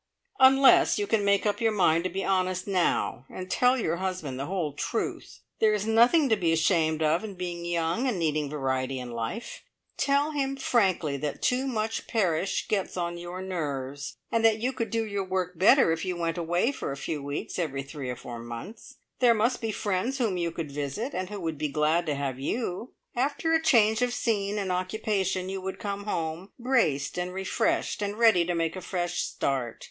[0.39, 4.39] "Unless you can make up your mind to be honest now, and tell your husband
[4.39, 5.41] the whole truth.
[5.59, 9.61] There is nothing to be ashamed of in being young and needing variety in life.
[9.97, 14.89] Tell him frankly that too much parish gets on your nerves, and that you could
[14.89, 18.15] do your work better if you went away for a few weeks every three or
[18.15, 18.95] four months.
[19.19, 22.39] There must be friends whom you could visit, and who would be glad to have
[22.39, 22.95] you.
[23.15, 28.17] After a change of scene and occupation you would come home braced and refreshed, and
[28.17, 29.79] ready to make a fresh start.